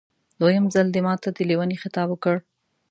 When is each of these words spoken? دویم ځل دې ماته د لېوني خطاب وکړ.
دویم 0.39 0.65
ځل 0.73 0.87
دې 0.93 1.01
ماته 1.07 1.29
د 1.35 1.37
لېوني 1.49 1.77
خطاب 1.83 2.07
وکړ. 2.11 2.35